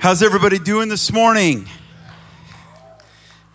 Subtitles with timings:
[0.00, 1.68] How's everybody doing this morning?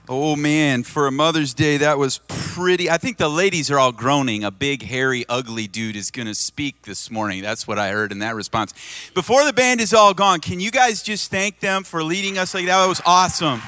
[0.09, 2.89] Oh man, for a Mother's Day, that was pretty.
[2.89, 4.43] I think the ladies are all groaning.
[4.43, 7.41] A big, hairy, ugly dude is going to speak this morning.
[7.41, 8.73] That's what I heard in that response.
[9.13, 12.53] Before the band is all gone, can you guys just thank them for leading us
[12.53, 12.77] like that?
[12.77, 13.61] That was awesome.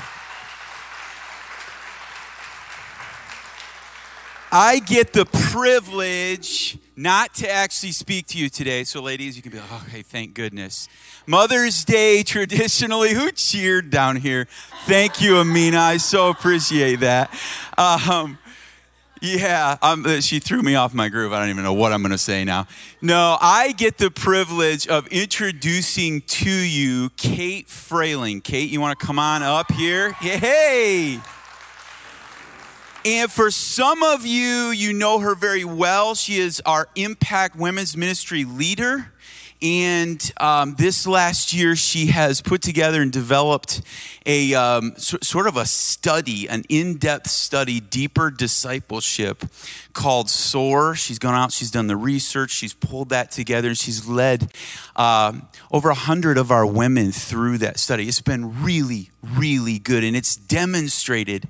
[4.51, 8.83] I get the privilege not to actually speak to you today.
[8.83, 10.87] So, ladies, you can be like, okay, thank goodness.
[11.27, 14.47] Mother's Day, traditionally, who cheered down here?
[14.85, 15.79] Thank you, Amina.
[15.79, 17.31] I so appreciate that.
[17.77, 18.37] Um,
[19.21, 21.33] yeah, um, she threw me off my groove.
[21.33, 22.67] I don't even know what I'm going to say now.
[23.01, 28.43] No, I get the privilege of introducing to you Kate Frayling.
[28.43, 30.11] Kate, you want to come on up here?
[30.13, 31.19] Hey!
[33.05, 36.15] And for some of you, you know her very well.
[36.15, 39.11] She is our Impact Women's Ministry leader.
[39.61, 43.83] And um, this last year, she has put together and developed
[44.25, 49.45] a um, so, sort of a study, an in depth study, deeper discipleship
[49.93, 50.95] called SOAR.
[50.95, 54.51] She's gone out, she's done the research, she's pulled that together, and she's led
[54.95, 55.33] uh,
[55.71, 58.07] over a hundred of our women through that study.
[58.07, 61.47] It's been really, really good, and it's demonstrated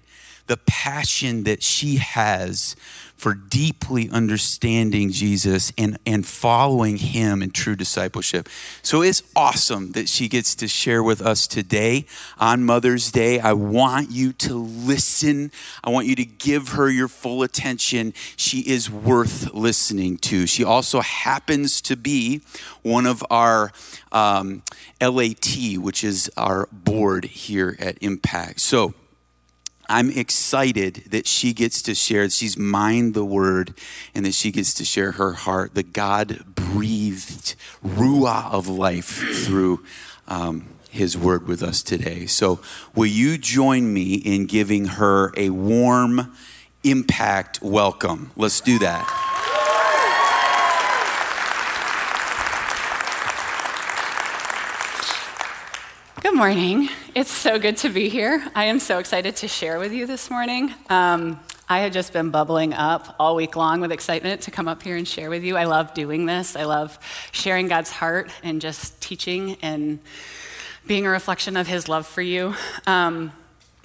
[0.47, 2.75] the passion that she has
[3.15, 8.49] for deeply understanding Jesus and, and following him in true discipleship.
[8.81, 12.05] So it's awesome that she gets to share with us today
[12.37, 13.39] on Mother's Day.
[13.39, 15.51] I want you to listen.
[15.83, 18.13] I want you to give her your full attention.
[18.35, 20.45] She is worth listening to.
[20.45, 22.41] She also happens to be
[22.83, 23.71] one of our
[24.11, 24.61] um,
[25.01, 28.59] LAT, which is our board here at Impact.
[28.59, 28.93] So,
[29.87, 33.73] I'm excited that she gets to share, she's mined the word,
[34.13, 39.83] and that she gets to share her heart, the God breathed ruah of life through
[40.27, 42.25] um, his word with us today.
[42.25, 42.59] So,
[42.95, 46.33] will you join me in giving her a warm
[46.83, 48.31] impact welcome?
[48.35, 49.44] Let's do that.
[56.25, 56.89] Good morning.
[57.13, 58.43] It's so good to be here.
[58.55, 60.73] I am so excited to share with you this morning.
[60.89, 64.81] Um, I had just been bubbling up all week long with excitement to come up
[64.81, 65.55] here and share with you.
[65.55, 66.55] I love doing this.
[66.55, 66.97] I love
[67.31, 69.99] sharing God's heart and just teaching and
[70.87, 72.55] being a reflection of His love for you.
[72.87, 73.31] Um,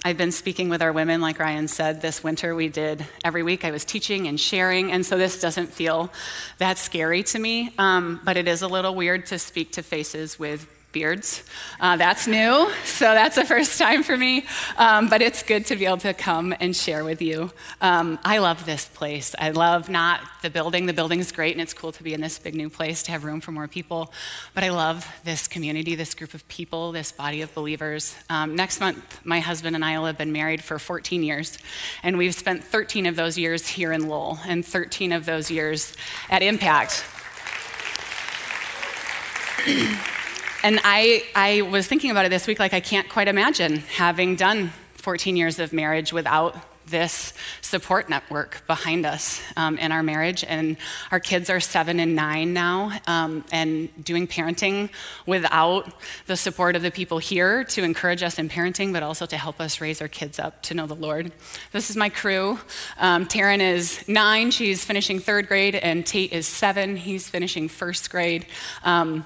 [0.03, 3.63] I've been speaking with our women, like Ryan said, this winter we did every week.
[3.63, 6.11] I was teaching and sharing, and so this doesn't feel
[6.57, 10.39] that scary to me, um, but it is a little weird to speak to faces
[10.39, 11.43] with beards.
[11.79, 14.45] Uh, that's new, so that's the first time for me.
[14.77, 17.51] Um, but it's good to be able to come and share with you.
[17.81, 19.35] Um, I love this place.
[19.39, 20.85] I love not the building.
[20.85, 23.23] The building's great, and it's cool to be in this big new place to have
[23.23, 24.11] room for more people.
[24.53, 28.15] But I love this community, this group of people, this body of believers.
[28.29, 31.57] Um, next month, my husband and I will have been married for 14 years,
[32.03, 35.93] and we've spent 13 of those years here in Lowell, and 13 of those years
[36.29, 37.03] at Impact.
[40.63, 44.35] And I, I was thinking about it this week, like, I can't quite imagine having
[44.35, 46.55] done 14 years of marriage without
[46.85, 50.43] this support network behind us um, in our marriage.
[50.43, 50.77] And
[51.09, 54.89] our kids are seven and nine now, um, and doing parenting
[55.25, 55.91] without
[56.27, 59.59] the support of the people here to encourage us in parenting, but also to help
[59.59, 61.31] us raise our kids up to know the Lord.
[61.71, 62.59] This is my crew.
[62.99, 68.11] Um, Taryn is nine, she's finishing third grade, and Tate is seven, he's finishing first
[68.11, 68.45] grade.
[68.83, 69.25] Um,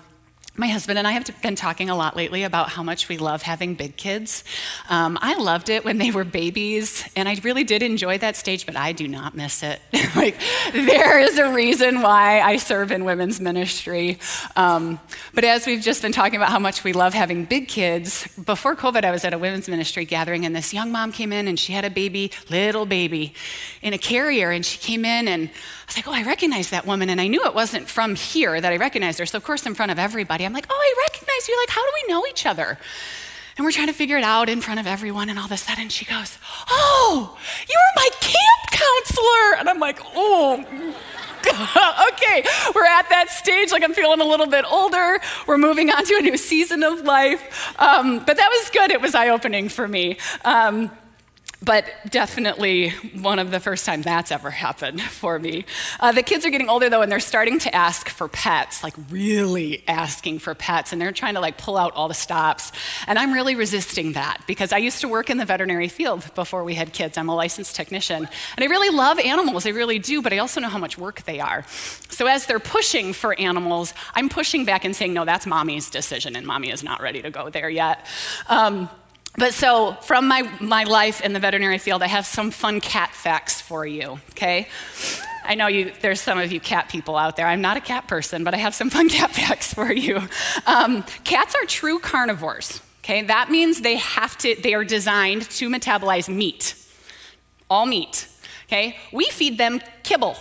[0.58, 3.42] my husband and I have been talking a lot lately about how much we love
[3.42, 4.44] having big kids.
[4.90, 8.66] Um, I loved it when they were babies, and I really did enjoy that stage,
[8.66, 9.82] but I do not miss it.
[10.16, 10.40] like,
[10.72, 14.18] there is a reason why I serve in women's ministry.
[14.56, 15.00] Um,
[15.34, 18.76] but as we've just been talking about how much we love having big kids, before
[18.76, 21.60] COVID, I was at a women's ministry gathering, and this young mom came in, and
[21.60, 23.34] she had a baby, little baby,
[23.82, 25.50] in a carrier, and she came in, and
[25.86, 27.10] I was like, oh, I recognize that woman.
[27.10, 29.26] And I knew it wasn't from here that I recognized her.
[29.28, 31.58] So, of course, in front of everybody, I'm like, oh, I recognize you.
[31.62, 32.80] Like, how do we know each other?
[33.56, 35.30] And we're trying to figure it out in front of everyone.
[35.30, 36.40] And all of a sudden, she goes,
[36.70, 37.38] oh,
[37.70, 39.60] you were my camp counselor.
[39.60, 40.66] And I'm like, oh,
[42.14, 42.44] okay,
[42.74, 43.72] we're at that stage.
[43.72, 45.20] Like I'm feeling a little bit older.
[45.46, 47.80] We're moving on to a new season of life.
[47.80, 48.92] Um, but that was good.
[48.92, 50.18] It was eye opening for me.
[50.44, 50.90] Um,
[51.66, 52.90] but definitely
[53.20, 55.66] one of the first time that's ever happened for me.
[56.00, 58.94] Uh, the kids are getting older though, and they're starting to ask for pets, like
[59.10, 62.72] really asking for pets, and they're trying to like pull out all the stops.
[63.08, 66.64] And I'm really resisting that because I used to work in the veterinary field before
[66.64, 67.18] we had kids.
[67.18, 70.62] I'm a licensed technician, and I really love animals, I really do, but I also
[70.62, 71.66] know how much work they are.
[72.10, 76.36] So as they're pushing for animals, I'm pushing back and saying, no, that's mommy's decision,
[76.36, 78.06] and mommy is not ready to go there yet.
[78.48, 78.90] Um,
[79.38, 83.14] but so, from my, my life in the veterinary field, I have some fun cat
[83.14, 84.68] facts for you, okay?
[85.44, 87.46] I know you, there's some of you cat people out there.
[87.46, 90.22] I'm not a cat person, but I have some fun cat facts for you.
[90.66, 93.24] Um, cats are true carnivores, okay?
[93.24, 96.76] That means they have to, they are designed to metabolize meat,
[97.70, 98.28] all meat,
[98.68, 98.98] okay?
[99.12, 100.38] We feed them kibble,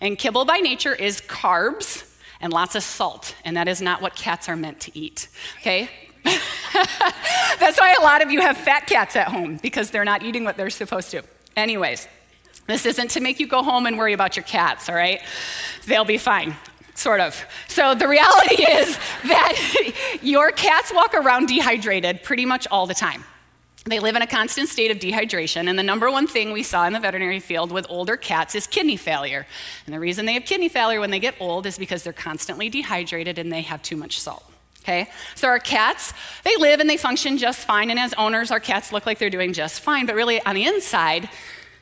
[0.00, 2.04] and kibble by nature is carbs
[2.40, 5.28] and lots of salt, and that is not what cats are meant to eat,
[5.60, 5.90] okay?
[7.58, 10.44] That's why a lot of you have fat cats at home because they're not eating
[10.44, 11.22] what they're supposed to.
[11.56, 12.08] Anyways,
[12.66, 15.20] this isn't to make you go home and worry about your cats, all right?
[15.86, 16.56] They'll be fine.
[16.94, 17.44] Sort of.
[17.68, 23.24] So, the reality is that your cats walk around dehydrated pretty much all the time.
[23.84, 26.86] They live in a constant state of dehydration, and the number one thing we saw
[26.86, 29.46] in the veterinary field with older cats is kidney failure.
[29.84, 32.68] And the reason they have kidney failure when they get old is because they're constantly
[32.68, 34.44] dehydrated and they have too much salt.
[34.86, 35.10] Okay?
[35.34, 37.90] So our cats, they live and they function just fine.
[37.90, 40.06] And as owners, our cats look like they're doing just fine.
[40.06, 41.28] But really, on the inside,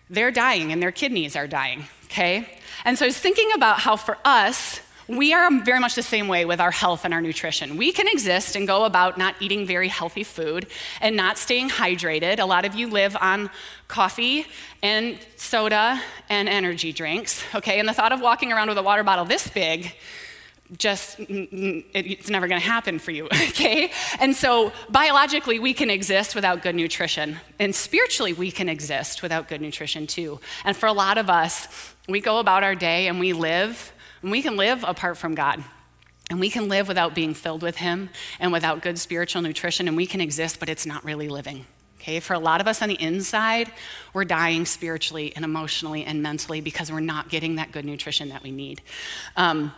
[0.09, 1.85] they're dying and their kidneys are dying.
[2.07, 2.49] Okay?
[2.87, 6.29] And so I was thinking about how for us, we are very much the same
[6.29, 7.77] way with our health and our nutrition.
[7.77, 10.67] We can exist and go about not eating very healthy food
[11.03, 12.39] and not staying hydrated.
[12.39, 13.51] A lot of you live on
[13.87, 14.47] coffee
[14.83, 17.79] and soda and energy drinks, okay?
[17.81, 19.95] And the thought of walking around with a water bottle this big
[20.79, 23.91] just it's never going to happen for you okay?
[24.19, 27.39] And so biologically we can exist without good nutrition.
[27.59, 30.41] And spiritually we can exist without good nutrition too.
[30.65, 34.31] And for a lot of us we go about our day and we live and
[34.31, 35.63] we can live apart from god.
[36.31, 38.09] And we can live without being filled with him
[38.41, 41.67] and without good spiritual nutrition and we can exist but it's not really living
[42.05, 43.73] Okay, for a lot of us on the inside,
[44.13, 48.43] we're dying spiritually and emotionally and mentally because we're not getting that good nutrition that
[48.43, 48.83] we need.
[49.39, 49.73] Um,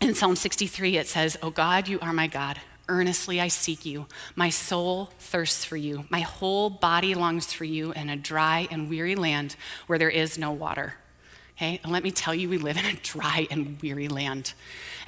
[0.00, 2.60] in Psalm 63, it says, Oh God, you are my God.
[2.88, 4.06] Earnestly I seek you.
[4.34, 6.06] My soul thirsts for you.
[6.08, 9.56] My whole body longs for you in a dry and weary land
[9.86, 10.94] where there is no water.
[11.56, 14.54] Okay, and let me tell you, we live in a dry and weary land.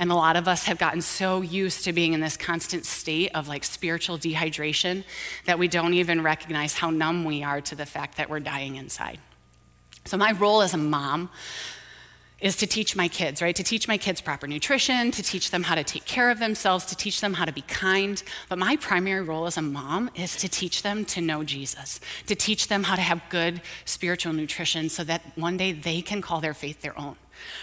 [0.01, 3.31] And a lot of us have gotten so used to being in this constant state
[3.37, 5.05] of like spiritual dehydration
[5.47, 8.75] that we don't even recognize how numb we are to the fact that we're dying
[8.75, 9.21] inside.
[10.07, 11.31] So, my role as a mom
[12.41, 13.55] is to teach my kids, right?
[13.57, 16.87] To teach my kids proper nutrition, to teach them how to take care of themselves,
[16.87, 18.23] to teach them how to be kind.
[18.49, 22.35] But my primary role as a mom is to teach them to know Jesus, to
[22.35, 26.41] teach them how to have good spiritual nutrition so that one day they can call
[26.41, 27.17] their faith their own.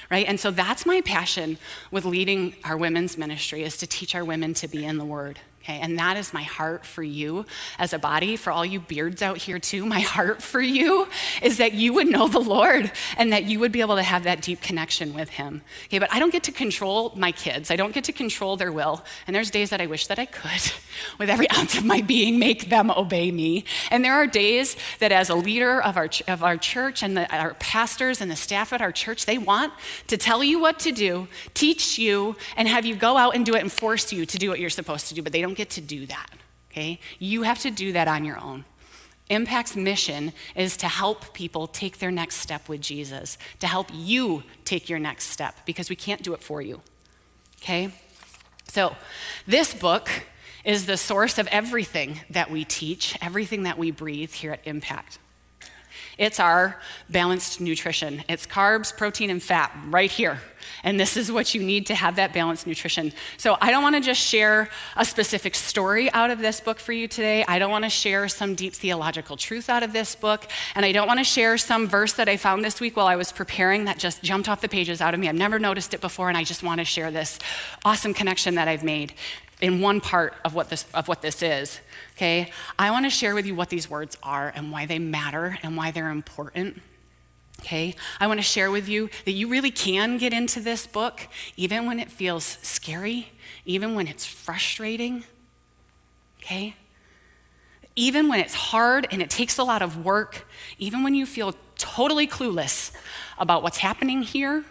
[0.09, 0.27] Right?
[0.27, 1.59] And so that's my passion
[1.91, 5.39] with leading our women's ministry is to teach our women to be in the word.
[5.67, 7.45] Okay, and that is my heart for you
[7.77, 9.85] as a body, for all you beards out here too.
[9.85, 11.09] My heart for you
[11.41, 14.23] is that you would know the Lord and that you would be able to have
[14.23, 15.61] that deep connection with Him.
[15.87, 18.71] Okay, but I don't get to control my kids, I don't get to control their
[18.71, 19.03] will.
[19.25, 20.71] And there's days that I wish that I could,
[21.19, 23.65] with every ounce of my being, make them obey me.
[23.91, 27.35] And there are days that, as a leader of our, of our church and the,
[27.35, 29.73] our pastors and the staff at our church, they want
[30.07, 33.53] to tell you what to do, teach you, and have you go out and do
[33.53, 35.71] it and force you to do what you're supposed to do, but they don't get
[35.71, 36.29] to do that,
[36.71, 36.99] okay?
[37.19, 38.63] You have to do that on your own.
[39.29, 44.43] Impact's mission is to help people take their next step with Jesus, to help you
[44.63, 46.81] take your next step, because we can't do it for you,
[47.61, 47.89] okay?
[48.69, 48.95] So,
[49.45, 50.09] this book
[50.63, 55.19] is the source of everything that we teach, everything that we breathe here at Impact.
[56.17, 58.23] It's our balanced nutrition.
[58.27, 60.39] It's carbs, protein, and fat right here.
[60.83, 63.13] And this is what you need to have that balanced nutrition.
[63.37, 66.91] So I don't want to just share a specific story out of this book for
[66.91, 67.45] you today.
[67.47, 70.47] I don't want to share some deep theological truth out of this book.
[70.75, 73.15] And I don't want to share some verse that I found this week while I
[73.15, 75.29] was preparing that just jumped off the pages out of me.
[75.29, 77.39] I've never noticed it before, and I just want to share this
[77.85, 79.13] awesome connection that I've made
[79.61, 81.79] in one part of what this, of what this is.
[82.15, 82.51] Okay?
[82.77, 85.75] I want to share with you what these words are and why they matter and
[85.75, 86.81] why they're important.
[87.61, 87.95] Okay?
[88.19, 91.87] I want to share with you that you really can get into this book even
[91.87, 93.31] when it feels scary,
[93.65, 95.23] even when it's frustrating.
[96.39, 96.75] Okay?
[97.95, 100.47] Even when it's hard and it takes a lot of work,
[100.77, 102.91] even when you feel totally clueless
[103.39, 104.63] about what's happening here,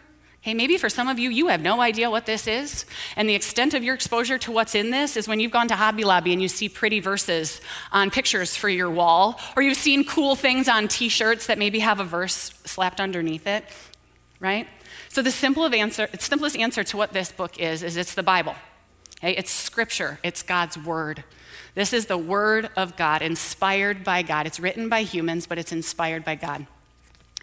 [0.46, 2.86] Hey, maybe for some of you, you have no idea what this is.
[3.16, 5.74] And the extent of your exposure to what's in this is when you've gone to
[5.74, 7.60] Hobby Lobby and you see pretty verses
[7.90, 11.80] on pictures for your wall, or you've seen cool things on t shirts that maybe
[11.80, 13.64] have a verse slapped underneath it,
[14.38, 14.68] right?
[15.08, 18.22] So, the simple of answer, simplest answer to what this book is, is it's the
[18.22, 18.54] Bible.
[19.18, 19.34] Okay?
[19.36, 21.24] It's scripture, it's God's word.
[21.74, 24.46] This is the word of God, inspired by God.
[24.46, 26.68] It's written by humans, but it's inspired by God.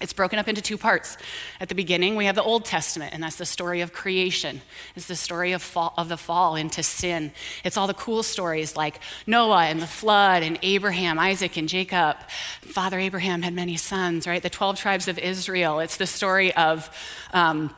[0.03, 1.15] It's broken up into two parts.
[1.61, 4.61] At the beginning, we have the Old Testament, and that's the story of creation.
[4.97, 7.31] It's the story of, fall, of the fall into sin.
[7.63, 12.17] It's all the cool stories like Noah and the flood, and Abraham, Isaac, and Jacob.
[12.59, 14.43] Father Abraham had many sons, right?
[14.43, 15.79] The 12 tribes of Israel.
[15.79, 16.89] It's the story of.
[17.33, 17.73] Um,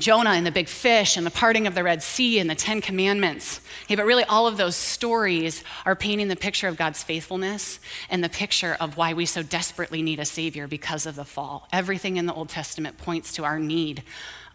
[0.00, 2.80] Jonah and the big fish and the parting of the Red Sea and the Ten
[2.80, 3.60] Commandments.
[3.84, 7.78] Okay, but really, all of those stories are painting the picture of God's faithfulness
[8.08, 11.68] and the picture of why we so desperately need a Savior because of the fall.
[11.72, 14.02] Everything in the Old Testament points to our need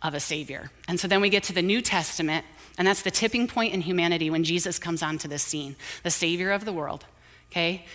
[0.01, 0.71] of a Savior.
[0.87, 2.45] And so then we get to the New Testament,
[2.77, 6.51] and that's the tipping point in humanity when Jesus comes onto the scene, the Savior
[6.51, 7.05] of the world.
[7.51, 7.85] Okay?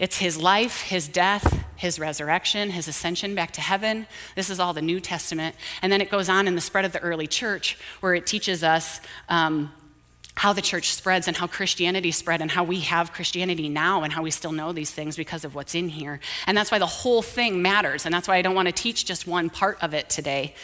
[0.00, 4.06] It's his life, his death, his resurrection, his ascension back to heaven.
[4.34, 5.54] This is all the New Testament.
[5.82, 8.64] And then it goes on in the spread of the early church, where it teaches
[8.64, 9.70] us um,
[10.36, 14.10] how the church spreads and how Christianity spread and how we have Christianity now and
[14.10, 16.18] how we still know these things because of what's in here.
[16.46, 18.06] And that's why the whole thing matters.
[18.06, 20.54] And that's why I don't want to teach just one part of it today.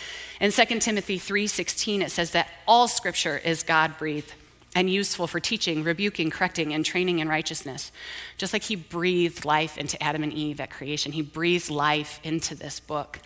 [0.41, 4.33] In 2 Timothy 3:16 it says that all scripture is God-breathed
[4.77, 7.91] and useful for teaching, rebuking, correcting, and training in righteousness.
[8.37, 12.55] Just like he breathed life into Adam and Eve at creation, he breathes life into
[12.55, 13.19] this book.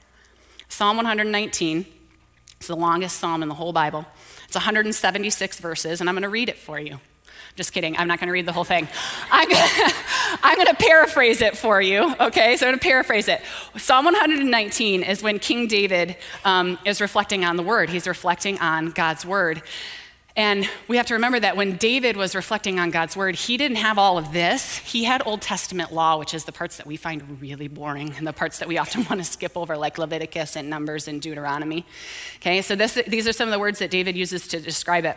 [0.68, 1.84] Psalm 119
[2.60, 4.06] is the longest psalm in the whole Bible.
[4.46, 7.00] It's 176 verses, and I'm going to read it for you.
[7.56, 8.86] Just kidding, I'm not going to read the whole thing.
[9.32, 9.48] I'm
[10.54, 12.56] going to paraphrase it for you, okay?
[12.56, 13.42] So I'm going to paraphrase it.
[13.76, 18.90] Psalm 119 is when King David um, is reflecting on the word, he's reflecting on
[18.90, 19.62] God's word.
[20.36, 23.78] And we have to remember that when David was reflecting on God's word, he didn't
[23.78, 24.76] have all of this.
[24.78, 28.26] He had Old Testament law, which is the parts that we find really boring and
[28.26, 31.84] the parts that we often want to skip over, like Leviticus and Numbers and Deuteronomy.
[32.36, 35.16] Okay, so this, these are some of the words that David uses to describe it.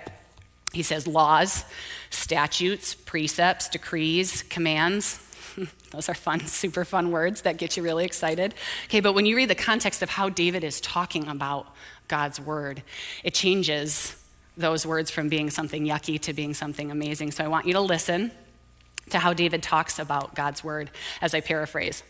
[0.71, 1.65] He says laws,
[2.09, 5.19] statutes, precepts, decrees, commands.
[5.91, 8.55] Those are fun, super fun words that get you really excited.
[8.85, 11.67] Okay, but when you read the context of how David is talking about
[12.07, 12.81] God's word,
[13.23, 14.15] it changes
[14.55, 17.31] those words from being something yucky to being something amazing.
[17.31, 18.31] So I want you to listen
[19.09, 20.91] to how David talks about God's word
[21.21, 22.03] as I paraphrase.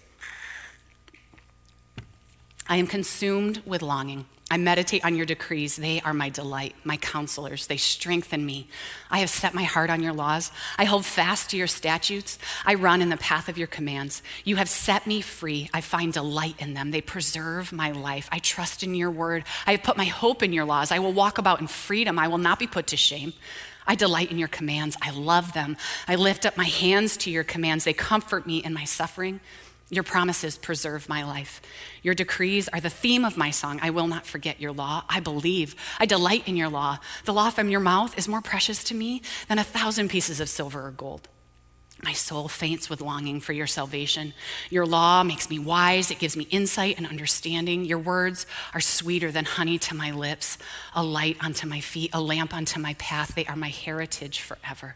[2.67, 5.77] I am consumed with longing I meditate on your decrees.
[5.77, 7.65] They are my delight, my counselors.
[7.65, 8.67] They strengthen me.
[9.09, 10.51] I have set my heart on your laws.
[10.77, 12.37] I hold fast to your statutes.
[12.63, 14.21] I run in the path of your commands.
[14.43, 15.71] You have set me free.
[15.73, 16.91] I find delight in them.
[16.91, 18.29] They preserve my life.
[18.31, 19.43] I trust in your word.
[19.65, 20.91] I have put my hope in your laws.
[20.91, 22.19] I will walk about in freedom.
[22.19, 23.33] I will not be put to shame.
[23.87, 24.95] I delight in your commands.
[25.01, 25.77] I love them.
[26.07, 27.85] I lift up my hands to your commands.
[27.85, 29.39] They comfort me in my suffering.
[29.93, 31.61] Your promises preserve my life.
[32.01, 33.79] Your decrees are the theme of my song.
[33.83, 35.03] I will not forget your law.
[35.07, 35.75] I believe.
[35.99, 36.97] I delight in your law.
[37.25, 40.49] The law from your mouth is more precious to me than a thousand pieces of
[40.49, 41.29] silver or gold.
[42.03, 44.33] My soul faints with longing for your salvation.
[44.69, 46.11] Your law makes me wise.
[46.11, 47.85] It gives me insight and understanding.
[47.85, 50.57] Your words are sweeter than honey to my lips,
[50.93, 53.35] a light unto my feet, a lamp unto my path.
[53.35, 54.95] They are my heritage forever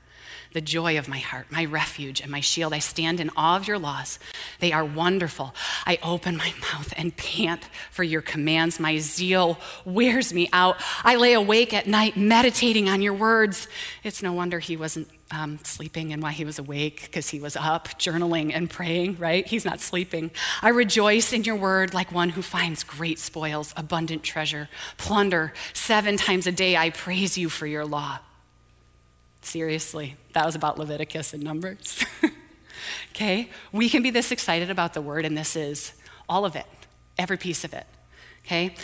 [0.54, 2.74] the joy of my heart, my refuge and my shield.
[2.74, 4.20] I stand in awe of your laws.
[4.60, 5.54] They are wonderful.
[5.86, 8.80] I open my mouth and pant for your commands.
[8.80, 10.78] My zeal wears me out.
[11.04, 13.68] I lay awake at night meditating on your words.
[14.04, 17.56] It's no wonder he wasn't um, sleeping and why he was awake, because he was
[17.56, 19.46] up journaling and praying, right?
[19.46, 20.32] He's not sleeping.
[20.62, 25.54] I rejoice in your word like one who finds great spoils, abundant treasure, plunder.
[25.74, 28.20] Seven times a day I praise you for your law.
[29.42, 32.04] Seriously, that was about Leviticus and Numbers.
[33.12, 33.50] okay?
[33.72, 35.94] We can be this excited about the word, and this is
[36.30, 36.66] all of it,
[37.18, 37.86] every piece of it.
[38.46, 38.76] Okay?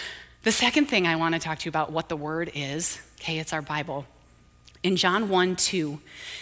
[0.43, 3.39] The second thing I want to talk to you about what the word is, okay,
[3.39, 4.05] it's our Bible.
[4.83, 5.99] In John 1 2,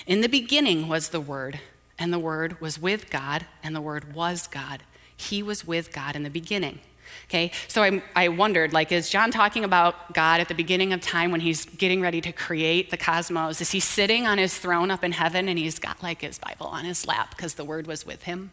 [0.07, 1.59] in the beginning was the word,
[1.97, 4.83] and the word was with God, and the word was God.
[5.15, 6.79] He was with God in the beginning.
[7.27, 11.01] Okay, so I, I wondered, like, is John talking about God at the beginning of
[11.01, 13.61] time when he's getting ready to create the cosmos?
[13.61, 16.67] Is he sitting on his throne up in heaven and he's got like his Bible
[16.67, 18.51] on his lap because the word was with him?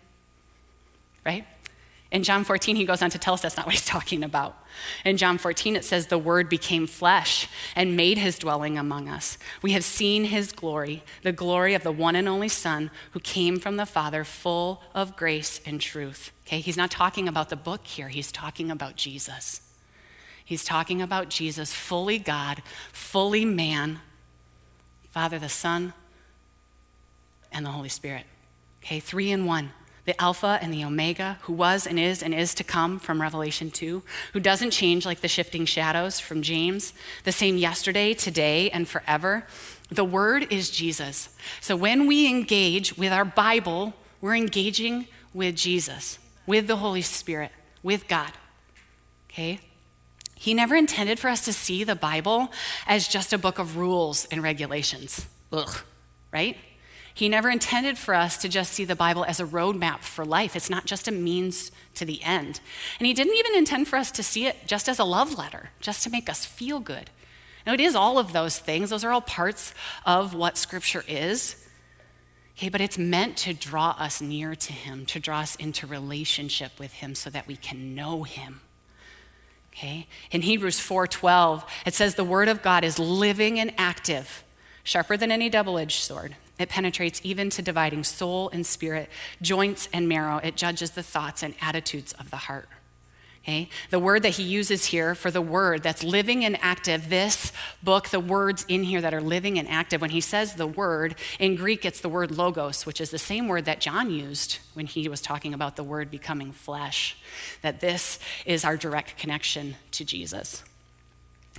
[1.24, 1.46] Right?
[2.10, 4.56] In John 14, he goes on to tell us that's not what he's talking about.
[5.04, 9.36] In John 14, it says, The Word became flesh and made his dwelling among us.
[9.60, 13.58] We have seen his glory, the glory of the one and only Son who came
[13.58, 16.32] from the Father, full of grace and truth.
[16.46, 19.60] Okay, he's not talking about the book here, he's talking about Jesus.
[20.42, 24.00] He's talking about Jesus, fully God, fully man,
[25.10, 25.92] Father, the Son,
[27.52, 28.24] and the Holy Spirit.
[28.82, 29.72] Okay, three in one.
[30.08, 33.70] The Alpha and the Omega, who was and is and is to come from Revelation
[33.70, 38.88] 2, who doesn't change like the shifting shadows from James, the same yesterday, today, and
[38.88, 39.44] forever.
[39.90, 41.28] The Word is Jesus.
[41.60, 47.52] So when we engage with our Bible, we're engaging with Jesus, with the Holy Spirit,
[47.82, 48.32] with God.
[49.30, 49.60] Okay?
[50.34, 52.50] He never intended for us to see the Bible
[52.86, 55.26] as just a book of rules and regulations.
[55.52, 55.82] Ugh,
[56.32, 56.56] right?
[57.18, 60.54] He never intended for us to just see the Bible as a roadmap for life.
[60.54, 62.60] It's not just a means to the end.
[63.00, 65.70] And He didn't even intend for us to see it just as a love letter,
[65.80, 67.10] just to make us feel good.
[67.66, 69.74] Now, it is all of those things, those are all parts
[70.06, 71.56] of what Scripture is.
[72.56, 76.78] Okay, but it's meant to draw us near to Him, to draw us into relationship
[76.78, 78.60] with Him so that we can know Him.
[79.72, 80.06] Okay?
[80.30, 84.44] In Hebrews 4:12, it says the word of God is living and active,
[84.84, 86.36] sharper than any double-edged sword.
[86.58, 89.08] It penetrates even to dividing soul and spirit,
[89.40, 90.38] joints and marrow.
[90.38, 92.68] It judges the thoughts and attitudes of the heart.
[93.48, 93.70] Okay?
[93.88, 97.50] The word that he uses here for the word that's living and active, this
[97.82, 101.14] book, the words in here that are living and active, when he says the word,
[101.38, 104.84] in Greek it's the word logos, which is the same word that John used when
[104.84, 107.16] he was talking about the word becoming flesh.
[107.62, 110.62] That this is our direct connection to Jesus.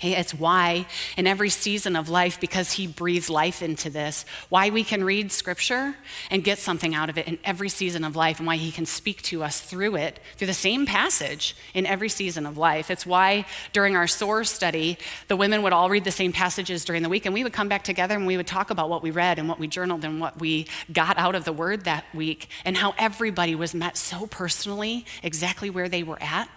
[0.02, 0.86] It's why,
[1.18, 5.32] in every season of life, because He breathes life into this, why we can read
[5.32, 5.96] Scripture
[6.32, 8.86] and get something out of it in every season of life, and why He can
[8.86, 12.90] speak to us through it, through the same passage in every season of life.
[12.90, 17.04] It's why, during our SOAR study, the women would all read the same passages during
[17.04, 19.12] the week, and we would come back together and we would talk about what we
[19.12, 22.48] read and what we journaled and what we got out of the Word that week,
[22.64, 26.50] and how everybody was met so personally, exactly where they were at,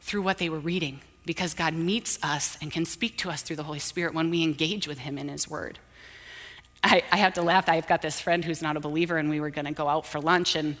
[0.00, 1.00] through what they were reading
[1.30, 4.42] because God meets us and can speak to us through the Holy Spirit when we
[4.42, 5.78] engage with Him in His Word.
[6.82, 7.68] I, I have to laugh.
[7.68, 10.04] I've got this friend who's not a believer, and we were going to go out
[10.04, 10.76] for lunch, and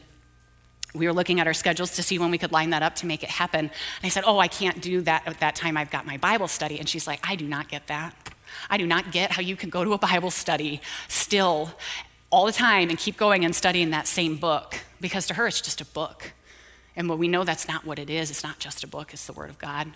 [0.92, 3.06] we were looking at our schedules to see when we could line that up to
[3.06, 3.60] make it happen.
[3.60, 3.70] And
[4.02, 5.76] I said, Oh, I can't do that at that time.
[5.76, 6.80] I've got my Bible study.
[6.80, 8.12] And she's like, I do not get that.
[8.68, 11.70] I do not get how you can go to a Bible study still
[12.30, 15.60] all the time and keep going and studying that same book because to her it's
[15.60, 16.32] just a book.
[16.96, 19.26] And when we know that's not what it is, it's not just a book, it's
[19.26, 19.92] the Word of God.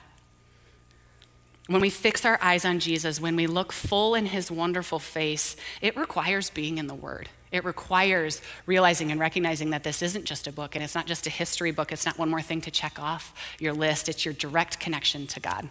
[1.66, 5.56] When we fix our eyes on Jesus, when we look full in his wonderful face,
[5.80, 7.30] it requires being in the Word.
[7.52, 11.26] It requires realizing and recognizing that this isn't just a book and it's not just
[11.26, 11.90] a history book.
[11.90, 14.08] It's not one more thing to check off your list.
[14.08, 15.69] It's your direct connection to God,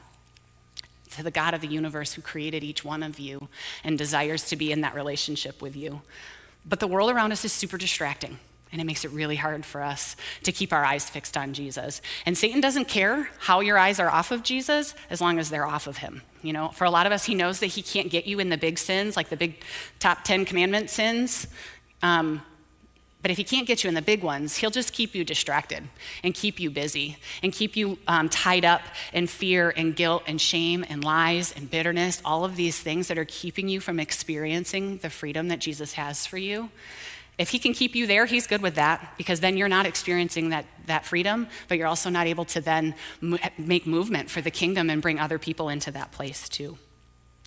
[1.12, 3.50] to the God of the universe who created each one of you
[3.84, 6.02] and desires to be in that relationship with you.
[6.66, 8.40] But the world around us is super distracting
[8.74, 12.02] and it makes it really hard for us to keep our eyes fixed on Jesus.
[12.26, 15.66] And Satan doesn't care how your eyes are off of Jesus as long as they're
[15.66, 16.24] off of him.
[16.42, 18.50] You know, for a lot of us, he knows that he can't get you in
[18.50, 19.64] the big sins, like the big
[20.00, 21.48] top 10 commandment sins.
[22.02, 22.42] Um,
[23.22, 25.88] but if he can't get you in the big ones, he'll just keep you distracted
[26.26, 28.82] and keep you busy and keep you um, tied up
[29.14, 33.18] in fear and guilt and shame and lies and bitterness, all of these things that
[33.18, 36.70] are keeping you from experiencing the freedom that Jesus has for you.
[37.38, 40.50] If he can keep you there, he's good with that because then you're not experiencing
[40.50, 42.94] that, that freedom, but you're also not able to then
[43.58, 46.78] make movement for the kingdom and bring other people into that place too.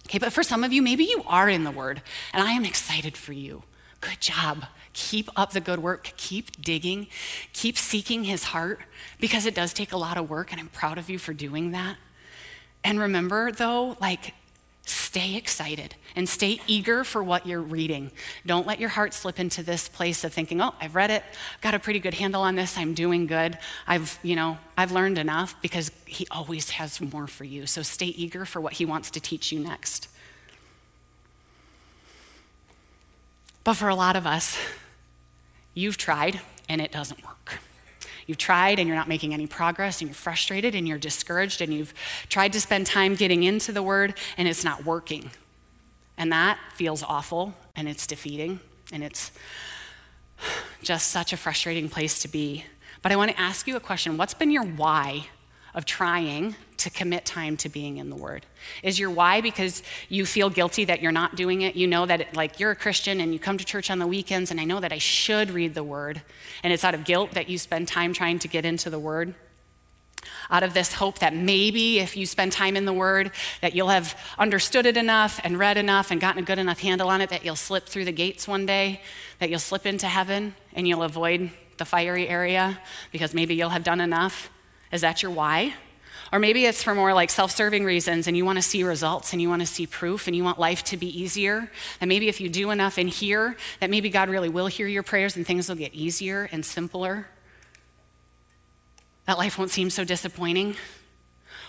[0.07, 2.65] Okay, but for some of you, maybe you are in the Word, and I am
[2.65, 3.65] excited for you.
[4.01, 4.67] Good job.
[4.93, 6.13] Keep up the good work.
[6.17, 7.09] Keep digging.
[7.53, 8.81] Keep seeking His heart
[9.21, 11.73] because it does take a lot of work, and I'm proud of you for doing
[11.73, 11.97] that.
[12.85, 14.35] And remember, though, like
[14.89, 18.13] Stay excited and stay eager for what you're reading.
[18.47, 21.25] Don't let your heart slip into this place of thinking, "Oh, I've read it,
[21.61, 23.59] got a pretty good handle on this, I'm doing good.
[23.89, 27.67] I've, you know, I've learned enough" because he always has more for you.
[27.67, 30.09] So stay eager for what he wants to teach you next.
[33.65, 34.57] But for a lot of us,
[35.75, 37.59] you've tried and it doesn't work.
[38.27, 41.73] You've tried and you're not making any progress and you're frustrated and you're discouraged and
[41.73, 41.95] you've
[42.29, 45.31] tried to spend time getting into the word and it's not working.
[46.19, 48.61] And that feels awful and it's defeating
[48.93, 49.31] and it's
[50.83, 52.65] just such a frustrating place to be.
[53.03, 55.29] But I want to ask you a question What's been your why
[55.75, 58.47] of trying to commit time to being in the Word?
[58.83, 61.77] Is your why because you feel guilty that you're not doing it?
[61.77, 64.07] You know that, it, like, you're a Christian and you come to church on the
[64.07, 66.23] weekends, and I know that I should read the Word,
[66.63, 69.35] and it's out of guilt that you spend time trying to get into the Word?
[70.51, 73.89] Out of this hope that maybe if you spend time in the Word, that you'll
[73.89, 77.31] have understood it enough and read enough and gotten a good enough handle on it
[77.31, 79.01] that you'll slip through the gates one day,
[79.39, 82.79] that you'll slip into heaven and you'll avoid the fiery area
[83.13, 84.51] because maybe you'll have done enough.
[84.93, 85.75] Is that your why?
[86.33, 89.33] Or maybe it's for more like self serving reasons and you want to see results
[89.33, 91.71] and you want to see proof and you want life to be easier.
[92.01, 95.03] And maybe if you do enough in here, that maybe God really will hear your
[95.03, 97.29] prayers and things will get easier and simpler.
[99.27, 100.77] That life won't seem so disappointing.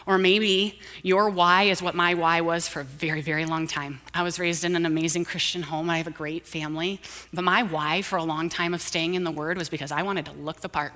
[0.06, 4.00] Or maybe your why is what my why was for a very, very long time.
[4.13, 5.89] I was raised in an amazing Christian home.
[5.89, 7.02] I have a great family.
[7.34, 10.04] But my why for a long time of staying in the Word was because I
[10.04, 10.93] wanted to look the part.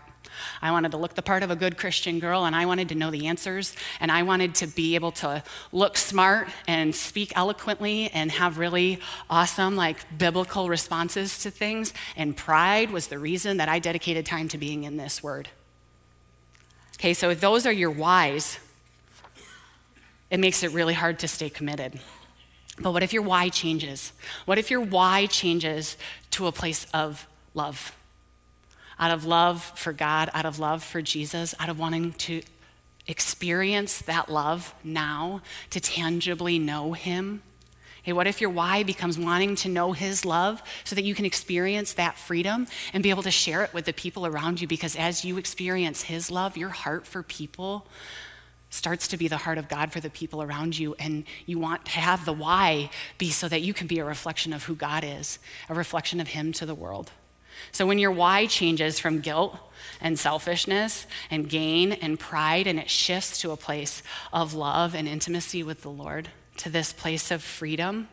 [0.61, 2.95] I wanted to look the part of a good Christian girl, and I wanted to
[2.95, 8.09] know the answers, and I wanted to be able to look smart and speak eloquently
[8.11, 11.93] and have really awesome, like biblical responses to things.
[12.15, 15.49] And pride was the reason that I dedicated time to being in this word.
[16.97, 18.59] Okay, so if those are your whys,
[20.29, 21.99] it makes it really hard to stay committed.
[22.79, 24.13] But what if your why changes?
[24.45, 25.97] What if your why changes
[26.31, 27.95] to a place of love?
[29.01, 32.41] Out of love for God, out of love for Jesus, out of wanting to
[33.07, 37.41] experience that love now, to tangibly know Him.
[38.03, 41.25] Hey, what if your why becomes wanting to know His love so that you can
[41.25, 44.67] experience that freedom and be able to share it with the people around you?
[44.67, 47.87] Because as you experience His love, your heart for people
[48.71, 50.95] starts to be the heart of God for the people around you.
[50.97, 54.53] And you want to have the why be so that you can be a reflection
[54.53, 55.37] of who God is,
[55.69, 57.11] a reflection of Him to the world.
[57.71, 59.57] So when your why changes from guilt
[59.99, 65.07] and selfishness and gain and pride, and it shifts to a place of love and
[65.07, 68.07] intimacy with the Lord, to this place of freedom,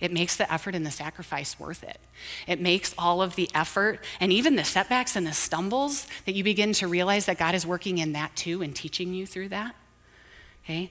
[0.00, 1.98] it makes the effort and the sacrifice worth it.
[2.46, 6.42] It makes all of the effort and even the setbacks and the stumbles that you
[6.42, 9.74] begin to realize that God is working in that too and teaching you through that.
[10.64, 10.90] Okay?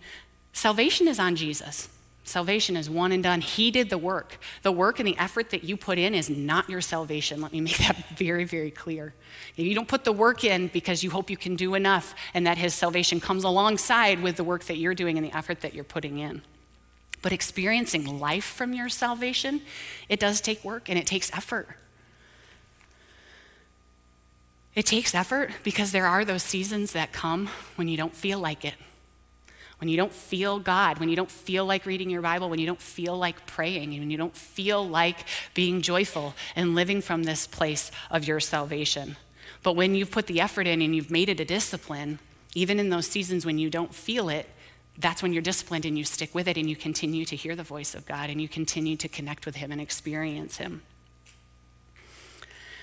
[0.54, 1.89] Salvation is on Jesus.
[2.29, 3.41] Salvation is one and done.
[3.41, 4.37] He did the work.
[4.61, 7.41] The work and the effort that you put in is not your salvation.
[7.41, 9.15] Let me make that very, very clear.
[9.55, 12.59] You don't put the work in because you hope you can do enough and that
[12.59, 15.83] His salvation comes alongside with the work that you're doing and the effort that you're
[15.83, 16.43] putting in.
[17.23, 19.61] But experiencing life from your salvation,
[20.07, 21.67] it does take work and it takes effort.
[24.75, 28.63] It takes effort because there are those seasons that come when you don't feel like
[28.63, 28.75] it
[29.79, 32.65] when you don't feel God, when you don't feel like reading your Bible, when you
[32.65, 37.47] don't feel like praying, when you don't feel like being joyful and living from this
[37.47, 39.15] place of your salvation.
[39.63, 42.19] But when you've put the effort in and you've made it a discipline,
[42.53, 44.49] even in those seasons when you don't feel it,
[44.97, 47.63] that's when you're disciplined and you stick with it and you continue to hear the
[47.63, 50.81] voice of God and you continue to connect with Him and experience Him.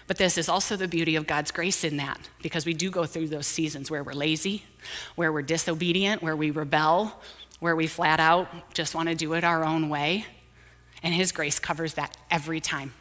[0.06, 3.06] But this is also the beauty of God's grace in that, because we do go
[3.06, 4.64] through those seasons where we're lazy,
[5.16, 7.20] where we're disobedient, where we rebel,
[7.58, 10.26] where we flat out just want to do it our own way.
[11.02, 12.92] And His grace covers that every time.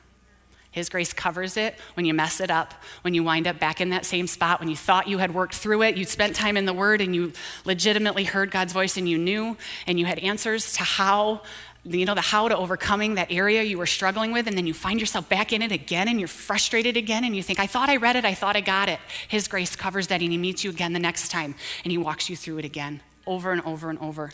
[0.71, 3.91] His grace covers it when you mess it up, when you wind up back in
[3.91, 6.65] that same spot, when you thought you had worked through it, you spent time in
[6.65, 7.31] the Word and you
[7.63, 9.55] legitimately heard God's voice and you knew
[9.87, 11.43] and you had answers to how
[11.85, 14.73] you know, the how to overcoming that area you were struggling with, and then you
[14.73, 17.89] find yourself back in it again and you're frustrated again, and you think, I thought
[17.89, 18.99] I read it, I thought I got it.
[19.27, 22.29] His grace covers that, and He meets you again the next time, and He walks
[22.29, 24.31] you through it again, over and over and over.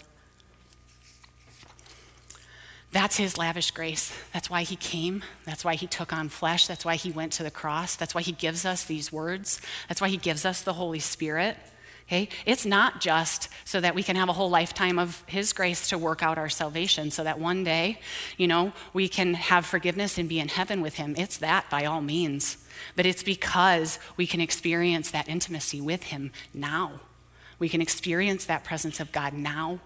[2.93, 4.13] That's His lavish grace.
[4.33, 5.23] That's why He came.
[5.45, 6.67] That's why He took on flesh.
[6.67, 7.95] That's why He went to the cross.
[7.95, 9.61] That's why He gives us these words.
[9.89, 11.57] That's why He gives us the Holy Spirit.
[12.11, 12.27] Okay?
[12.45, 15.97] It's not just so that we can have a whole lifetime of His grace to
[15.97, 17.99] work out our salvation, so that one day,
[18.35, 21.15] you know, we can have forgiveness and be in heaven with Him.
[21.17, 22.57] It's that by all means.
[22.97, 26.99] But it's because we can experience that intimacy with Him now.
[27.59, 29.79] We can experience that presence of God now.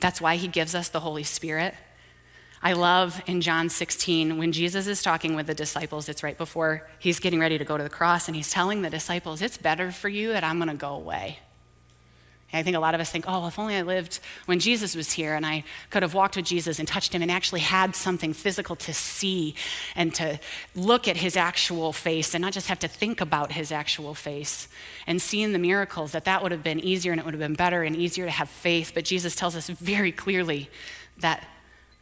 [0.00, 1.74] That's why He gives us the Holy Spirit.
[2.62, 6.88] I love in John 16 when Jesus is talking with the disciples, it's right before
[6.98, 9.92] he's getting ready to go to the cross, and he's telling the disciples, It's better
[9.92, 11.38] for you that I'm going to go away.
[12.50, 14.96] And I think a lot of us think, oh, if only I lived when Jesus
[14.96, 17.94] was here and I could have walked with Jesus and touched him and actually had
[17.94, 19.54] something physical to see
[19.94, 20.40] and to
[20.74, 24.66] look at his actual face and not just have to think about his actual face
[25.06, 27.52] and seeing the miracles, that that would have been easier and it would have been
[27.52, 28.92] better and easier to have faith.
[28.94, 30.70] But Jesus tells us very clearly
[31.18, 31.46] that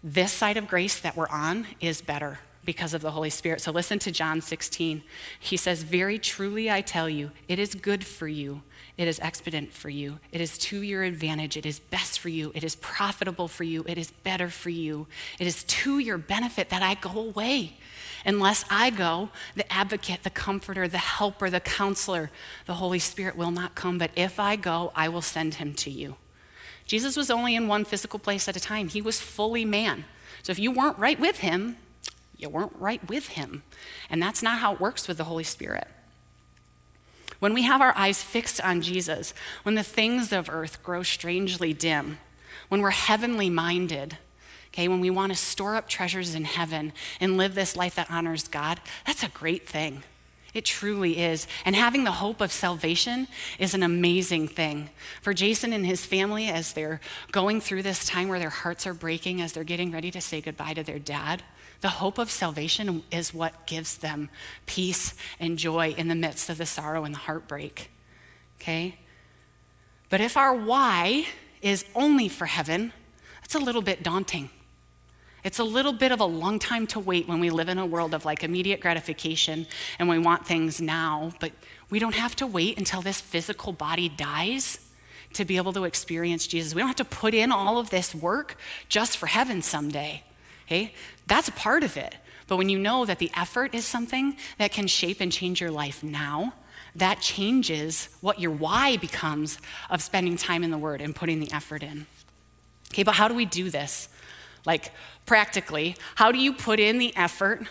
[0.07, 3.61] this side of grace that we're on is better because of the Holy Spirit.
[3.61, 5.03] So listen to John 16.
[5.41, 8.63] He says, Very truly I tell you, it is good for you.
[8.97, 10.21] It is expedient for you.
[10.31, 11.57] It is to your advantage.
[11.57, 12.53] It is best for you.
[12.55, 13.85] It is profitable for you.
[13.89, 15.09] It is better for you.
[15.41, 17.77] It is to your benefit that I go away.
[18.25, 22.31] Unless I go, the advocate, the comforter, the helper, the counselor,
[22.67, 23.99] the Holy Spirit will not come.
[23.99, 26.17] But if I go, I will send him to you.
[26.87, 30.05] Jesus was only in one physical place at a time, he was fully man.
[30.43, 31.77] So if you weren't right with him,
[32.37, 33.63] you weren't right with him.
[34.09, 35.89] And that's not how it works with the Holy Spirit.
[37.39, 41.73] When we have our eyes fixed on Jesus, when the things of earth grow strangely
[41.73, 42.19] dim,
[42.69, 44.17] when we're heavenly minded,
[44.69, 48.11] okay, when we want to store up treasures in heaven and live this life that
[48.11, 50.03] honors God, that's a great thing.
[50.57, 51.47] It truly is.
[51.67, 54.89] And having the hope of salvation is an amazing thing.
[55.21, 56.99] For Jason and his family, as they're
[57.31, 60.41] going through this time where their hearts are breaking, as they're getting ready to say
[60.41, 61.43] goodbye to their dad,
[61.83, 64.31] the hope of salvation is what gives them
[64.65, 67.91] peace and joy in the midst of the sorrow and the heartbreak.
[68.59, 68.99] Okay?
[70.09, 71.27] But if our why
[71.61, 72.95] is only for heaven,
[73.43, 74.49] that's a little bit daunting.
[75.47, 77.87] It's a little bit of a long time to wait when we live in a
[77.87, 79.69] world of like immediate gratification
[80.01, 81.53] and we want things now, but
[81.89, 84.81] we don't have to wait until this physical body dies
[85.35, 86.75] to be able to experience Jesus.
[86.75, 90.25] We don't have to put in all of this work just for heaven someday.
[90.67, 90.93] Okay?
[91.29, 92.17] That's a part of it.
[92.49, 95.71] But when you know that the effort is something that can shape and change your
[95.71, 96.55] life now,
[96.97, 99.59] that changes what your why becomes
[99.91, 102.09] of spending time in the Word and putting the effort in.
[102.93, 104.09] Okay, but how do we do this?
[104.67, 104.93] Like,
[105.25, 107.67] practically, how do you put in the effort?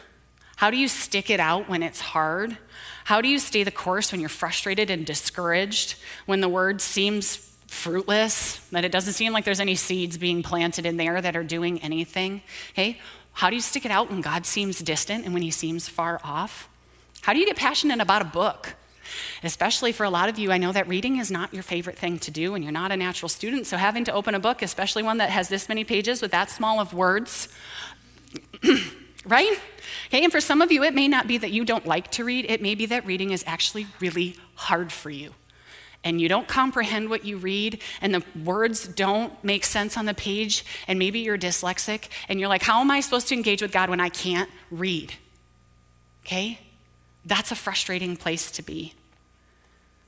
[0.55, 2.57] How do you stick it out when it's hard?
[3.03, 7.35] How do you stay the course when you're frustrated and discouraged, when the Word seems
[7.67, 11.43] fruitless, that it doesn't seem like there's any seeds being planted in there that are
[11.43, 12.41] doing anything?
[12.71, 12.99] Okay,
[13.33, 16.21] how do you stick it out when God seems distant and when He seems far
[16.23, 16.69] off?
[17.21, 18.75] How do you get passionate about a book?
[19.43, 22.19] Especially for a lot of you, I know that reading is not your favorite thing
[22.19, 25.03] to do and you're not a natural student, so having to open a book, especially
[25.03, 27.49] one that has this many pages with that small of words,
[29.25, 29.57] right?
[30.07, 32.23] Okay, and for some of you, it may not be that you don't like to
[32.23, 35.33] read, it may be that reading is actually really hard for you
[36.05, 40.13] and you don't comprehend what you read, and the words don't make sense on the
[40.13, 43.71] page, and maybe you're dyslexic, and you're like, How am I supposed to engage with
[43.71, 45.15] God when I can't read?
[46.23, 46.59] Okay?
[47.25, 48.93] That's a frustrating place to be.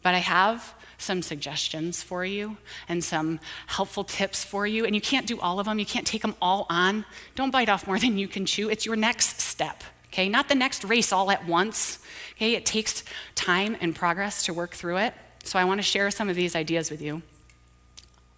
[0.03, 4.85] But I have some suggestions for you and some helpful tips for you.
[4.85, 7.05] And you can't do all of them, you can't take them all on.
[7.35, 8.69] Don't bite off more than you can chew.
[8.69, 10.29] It's your next step, okay?
[10.29, 11.99] Not the next race all at once,
[12.35, 12.53] okay?
[12.55, 13.03] It takes
[13.35, 15.13] time and progress to work through it.
[15.43, 17.21] So I want to share some of these ideas with you.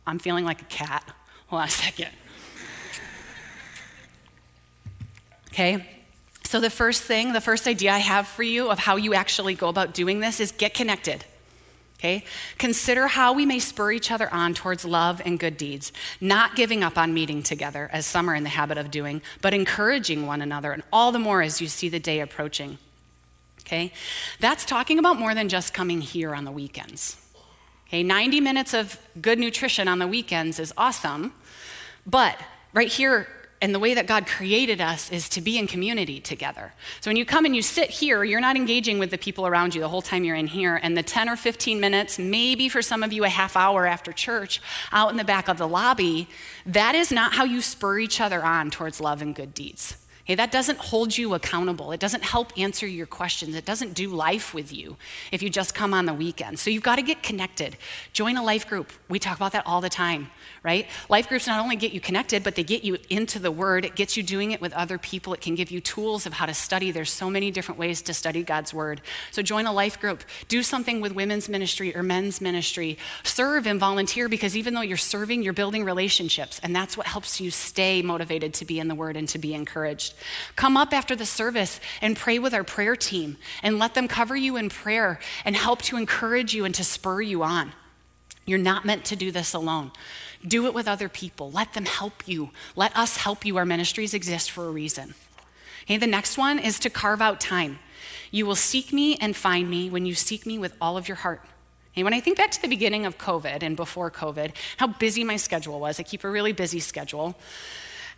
[0.05, 1.03] I'm feeling like a cat.
[1.47, 2.09] Hold on a second.
[5.47, 5.98] Okay,
[6.49, 9.53] so the first thing, the first idea I have for you of how you actually
[9.53, 11.23] go about doing this is get connected.
[11.99, 12.23] Okay?
[12.57, 16.83] Consider how we may spur each other on towards love and good deeds, not giving
[16.83, 20.41] up on meeting together, as some are in the habit of doing, but encouraging one
[20.41, 22.77] another, and all the more as you see the day approaching
[23.69, 23.91] okay?
[24.39, 27.17] That's talking about more than just coming here on the weekends.
[27.87, 31.33] Okay, 90 minutes of good nutrition on the weekends is awesome,
[32.05, 32.35] but
[32.73, 33.27] right here,
[33.61, 36.71] and the way that God created us is to be in community together.
[37.01, 39.75] So when you come and you sit here, you're not engaging with the people around
[39.75, 40.79] you the whole time you're in here.
[40.81, 44.13] And the 10 or 15 minutes, maybe for some of you a half hour after
[44.13, 44.61] church,
[44.93, 46.29] out in the back of the lobby,
[46.65, 49.97] that is not how you spur each other on towards love and good deeds.
[50.35, 51.91] That doesn't hold you accountable.
[51.91, 53.55] It doesn't help answer your questions.
[53.55, 54.95] It doesn't do life with you
[55.31, 56.59] if you just come on the weekend.
[56.59, 57.77] So you've got to get connected.
[58.13, 58.91] Join a life group.
[59.07, 60.29] We talk about that all the time,
[60.61, 60.87] right?
[61.09, 63.85] Life groups not only get you connected, but they get you into the Word.
[63.85, 65.33] It gets you doing it with other people.
[65.33, 66.91] It can give you tools of how to study.
[66.91, 69.01] There's so many different ways to study God's Word.
[69.31, 70.23] So join a life group.
[70.47, 72.99] Do something with women's ministry or men's ministry.
[73.23, 76.59] Serve and volunteer because even though you're serving, you're building relationships.
[76.61, 79.55] And that's what helps you stay motivated to be in the Word and to be
[79.55, 80.13] encouraged.
[80.55, 84.35] Come up after the service and pray with our prayer team and let them cover
[84.35, 87.73] you in prayer and help to encourage you and to spur you on.
[88.45, 89.91] You're not meant to do this alone.
[90.45, 91.51] Do it with other people.
[91.51, 92.49] Let them help you.
[92.75, 93.57] Let us help you.
[93.57, 95.13] Our ministries exist for a reason.
[95.83, 97.79] Okay, the next one is to carve out time.
[98.31, 101.17] You will seek me and find me when you seek me with all of your
[101.17, 101.43] heart.
[101.95, 105.23] And when I think back to the beginning of COVID and before COVID, how busy
[105.23, 107.37] my schedule was, I keep a really busy schedule.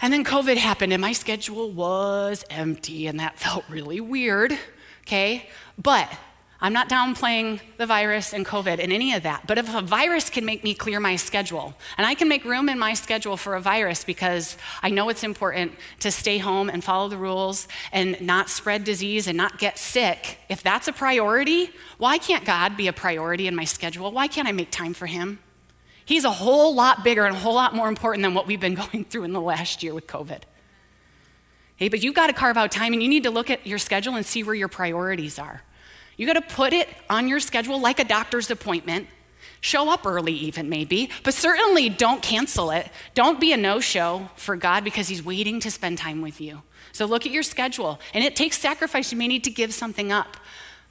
[0.02, 4.58] And then COVID happened, and my schedule was empty, and that felt really weird,
[5.02, 5.48] okay?
[5.78, 6.12] But
[6.60, 9.46] I'm not downplaying the virus and COVID and any of that.
[9.46, 12.68] But if a virus can make me clear my schedule, and I can make room
[12.68, 16.84] in my schedule for a virus because I know it's important to stay home and
[16.84, 21.70] follow the rules and not spread disease and not get sick, if that's a priority,
[22.00, 24.12] why can't God be a priority in my schedule?
[24.12, 25.40] Why can't I make time for Him?
[26.12, 28.76] He's a whole lot bigger and a whole lot more important than what we've been
[28.92, 30.42] going through in the last year with COVID.
[31.78, 33.78] Hey, but you've got to carve out time and you need to look at your
[33.78, 35.64] schedule and see where your priorities are.
[36.18, 39.08] You got to put it on your schedule like a doctor's appointment.
[39.62, 42.90] Show up early, even maybe, but certainly don't cancel it.
[43.14, 46.62] Don't be a no show for God because He's waiting to spend time with you.
[46.92, 49.14] So look at your schedule, and it takes sacrifice.
[49.14, 50.36] You may need to give something up.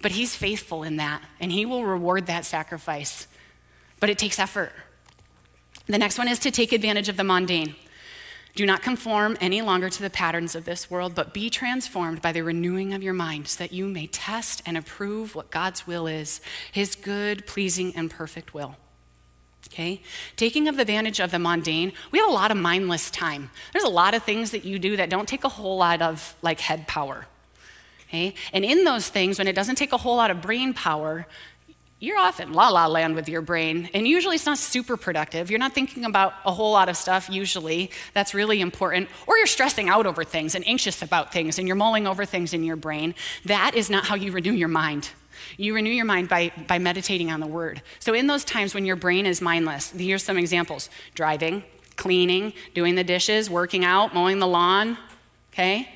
[0.00, 3.26] But He's faithful in that, and He will reward that sacrifice.
[3.98, 4.72] But it takes effort.
[5.86, 7.74] The next one is to take advantage of the mundane.
[8.54, 12.32] Do not conform any longer to the patterns of this world, but be transformed by
[12.32, 16.06] the renewing of your mind, so that you may test and approve what God's will
[16.06, 16.40] is,
[16.72, 18.76] his good, pleasing, and perfect will.
[19.68, 20.02] Okay?
[20.36, 23.50] Taking advantage of the mundane, we have a lot of mindless time.
[23.72, 26.34] There's a lot of things that you do that don't take a whole lot of
[26.42, 27.26] like head power.
[28.08, 28.34] Okay?
[28.52, 31.28] And in those things, when it doesn't take a whole lot of brain power,
[32.00, 33.90] you're off in la la land with your brain.
[33.92, 35.50] And usually it's not super productive.
[35.50, 37.90] You're not thinking about a whole lot of stuff, usually.
[38.14, 39.10] That's really important.
[39.26, 42.54] Or you're stressing out over things and anxious about things and you're mulling over things
[42.54, 43.14] in your brain.
[43.44, 45.10] That is not how you renew your mind.
[45.58, 47.82] You renew your mind by, by meditating on the word.
[47.98, 51.64] So, in those times when your brain is mindless, here's some examples driving,
[51.96, 54.96] cleaning, doing the dishes, working out, mowing the lawn,
[55.52, 55.88] okay?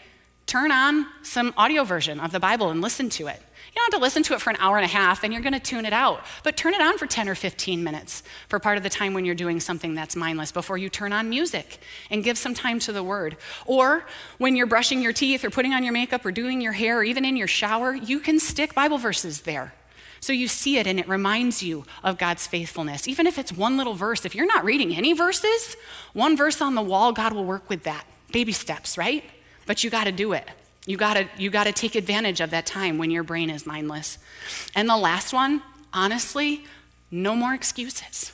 [0.47, 3.41] Turn on some audio version of the Bible and listen to it.
[3.75, 5.41] You don't have to listen to it for an hour and a half, then you're
[5.41, 6.25] going to tune it out.
[6.45, 9.25] But turn it on for 10 or 15 minutes for part of the time when
[9.25, 11.81] you're doing something that's mindless before you turn on music
[12.11, 13.37] and give some time to the word.
[13.67, 14.07] Or
[14.39, 17.05] when you're brushing your teeth or putting on your makeup or doing your hair or
[17.05, 19.75] even in your shower, you can stick Bible verses there.
[20.21, 23.09] So you see it and it reminds you of God's faithfulness.
[23.09, 25.77] Even if it's one little verse, if you're not reading any verses,
[26.13, 28.07] one verse on the wall, God will work with that.
[28.33, 29.25] Baby steps, right?
[29.67, 30.49] But you got to do it.
[30.87, 34.19] You gotta, you gotta take advantage of that time when your brain is mindless.
[34.75, 35.63] And the last one,
[35.95, 36.65] honestly,
[37.11, 38.33] no more excuses.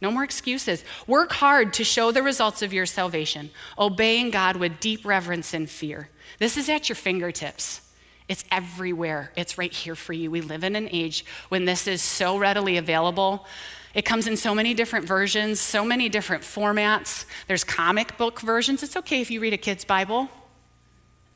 [0.00, 0.84] No more excuses.
[1.06, 5.68] Work hard to show the results of your salvation, obeying God with deep reverence and
[5.68, 6.08] fear.
[6.38, 7.82] This is at your fingertips.
[8.26, 9.32] It's everywhere.
[9.36, 10.30] It's right here for you.
[10.30, 13.46] We live in an age when this is so readily available.
[13.92, 17.26] It comes in so many different versions, so many different formats.
[17.46, 18.82] There's comic book versions.
[18.82, 20.28] It's okay if you read a kid's Bible.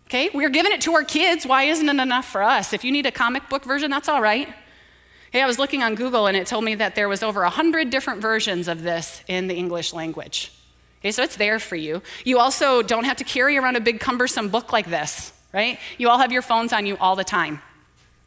[0.06, 1.46] Okay, we're giving it to our kids.
[1.46, 2.72] Why isn't it enough for us?
[2.72, 4.52] If you need a comic book version, that's all right.
[5.30, 7.90] Hey, I was looking on Google and it told me that there was over 100
[7.90, 10.52] different versions of this in the English language.
[11.00, 12.02] Okay, so it's there for you.
[12.24, 15.78] You also don't have to carry around a big cumbersome book like this, right?
[15.98, 17.60] You all have your phones on you all the time.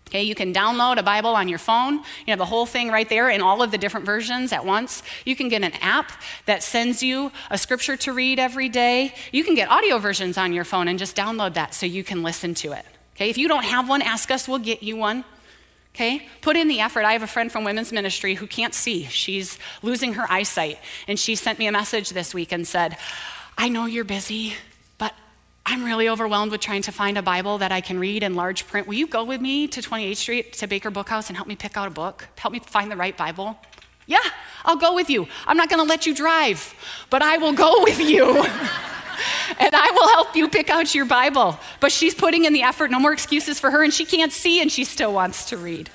[0.08, 1.96] Okay, you can download a Bible on your phone.
[1.96, 5.04] You have the whole thing right there in all of the different versions at once.
[5.26, 6.12] You can get an app
[6.46, 9.14] that sends you a scripture to read every day.
[9.34, 12.24] You can get audio versions on your phone and just download that so you can
[12.24, 12.86] listen to it.
[13.16, 15.26] Okay, if you don't have one, ask us, we'll get you one.
[15.94, 17.04] Okay, put in the effort.
[17.04, 19.06] I have a friend from women's ministry who can't see.
[19.06, 20.80] She's losing her eyesight.
[21.08, 22.98] And she sent me a message this week and said,
[23.58, 24.54] I know you're busy.
[25.70, 28.66] I'm really overwhelmed with trying to find a Bible that I can read in large
[28.68, 28.88] print.
[28.88, 31.76] Will you go with me to 28th Street to Baker Bookhouse and help me pick
[31.76, 32.26] out a book?
[32.38, 33.60] Help me find the right Bible?
[34.06, 34.24] Yeah,
[34.64, 35.28] I'll go with you.
[35.46, 36.74] I'm not going to let you drive,
[37.10, 38.28] but I will go with you.
[39.60, 41.60] and I will help you pick out your Bible.
[41.82, 44.62] But she's putting in the effort, no more excuses for her, and she can't see
[44.62, 45.90] and she still wants to read.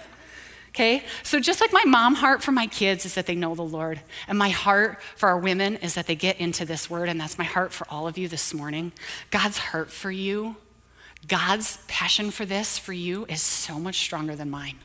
[0.74, 1.04] Okay?
[1.22, 4.00] So, just like my mom heart for my kids is that they know the Lord,
[4.26, 7.36] and my heart for our women is that they get into this word, and that's
[7.36, 8.92] my heart for all of you this morning.
[9.30, 10.56] God's heart for you,
[11.28, 14.78] God's passion for this for you is so much stronger than mine.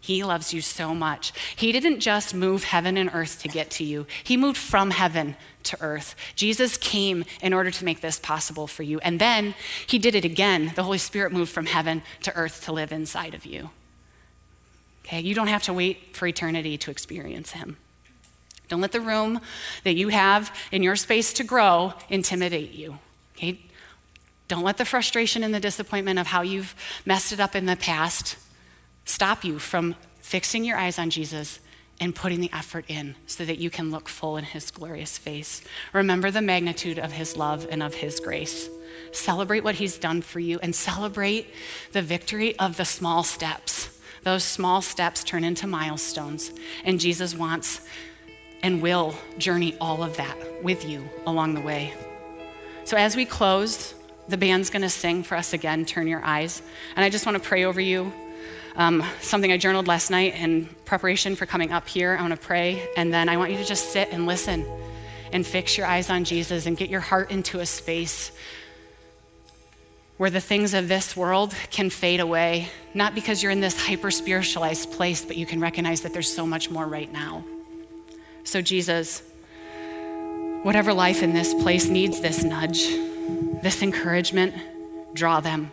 [0.00, 1.32] He loves you so much.
[1.54, 5.36] He didn't just move heaven and earth to get to you, He moved from heaven
[5.64, 6.16] to earth.
[6.34, 8.98] Jesus came in order to make this possible for you.
[9.00, 9.54] And then
[9.86, 10.72] He did it again.
[10.74, 13.68] The Holy Spirit moved from heaven to earth to live inside of you.
[15.10, 17.78] Okay, you don't have to wait for eternity to experience Him.
[18.68, 19.40] Don't let the room
[19.82, 22.96] that you have in your space to grow intimidate you.
[23.36, 23.58] Okay?
[24.46, 27.74] Don't let the frustration and the disappointment of how you've messed it up in the
[27.74, 28.36] past
[29.04, 31.58] stop you from fixing your eyes on Jesus
[31.98, 35.60] and putting the effort in so that you can look full in his glorious face.
[35.92, 38.70] Remember the magnitude of his love and of his grace.
[39.10, 41.52] Celebrate what he's done for you and celebrate
[41.90, 43.99] the victory of the small steps.
[44.22, 46.52] Those small steps turn into milestones.
[46.84, 47.86] And Jesus wants
[48.62, 51.94] and will journey all of that with you along the way.
[52.84, 53.94] So as we close,
[54.28, 56.62] the band's going to sing for us again, Turn Your Eyes.
[56.96, 58.12] And I just want to pray over you.
[58.76, 62.16] Um, something I journaled last night in preparation for coming up here.
[62.16, 64.64] I want to pray, and then I want you to just sit and listen
[65.32, 68.32] and fix your eyes on Jesus and get your heart into a space
[70.20, 74.10] where the things of this world can fade away, not because you're in this hyper
[74.10, 77.42] spiritualized place, but you can recognize that there's so much more right now.
[78.44, 79.22] So, Jesus,
[80.62, 82.86] whatever life in this place needs this nudge,
[83.62, 84.54] this encouragement,
[85.14, 85.72] draw them.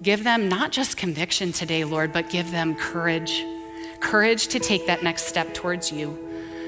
[0.00, 3.44] Give them not just conviction today, Lord, but give them courage.
[3.98, 6.23] Courage to take that next step towards you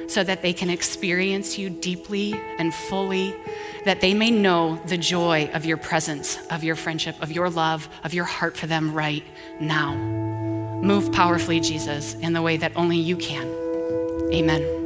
[0.06, 3.34] so that they can experience you deeply and fully,
[3.84, 7.88] that they may know the joy of your presence, of your friendship, of your love,
[8.04, 9.24] of your heart for them right
[9.60, 9.94] now.
[9.94, 13.46] Move powerfully, Jesus, in the way that only you can.
[14.32, 14.85] Amen.